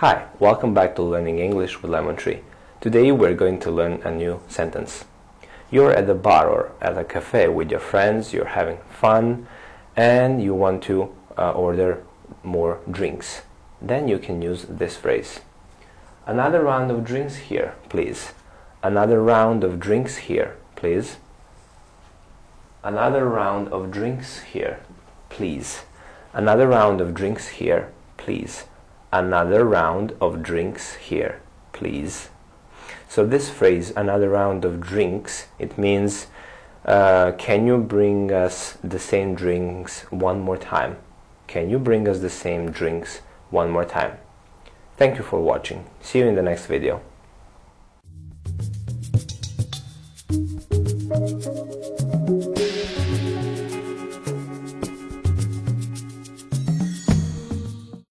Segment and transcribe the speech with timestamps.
[0.00, 2.40] Hi, welcome back to Learning English with Lemon Tree.
[2.80, 5.04] Today we're going to learn a new sentence.
[5.70, 9.46] You're at the bar or at a cafe with your friends, you're having fun,
[9.94, 12.02] and you want to uh, order
[12.42, 13.42] more drinks.
[13.82, 15.40] Then you can use this phrase.
[16.24, 18.32] Another round of drinks here, please.
[18.82, 21.18] Another round of drinks here, please.
[22.82, 24.80] Another round of drinks here,
[25.28, 25.82] please.
[26.32, 28.64] Another round of drinks here, please.
[29.12, 31.40] Another round of drinks here,
[31.72, 32.30] please.
[33.08, 36.28] So this phrase, another round of drinks, it means,
[36.84, 40.96] uh, can you bring us the same drinks one more time?
[41.48, 43.18] Can you bring us the same drinks
[43.50, 44.18] one more time?
[44.96, 45.86] Thank you for watching.
[46.00, 47.00] See you in the next video.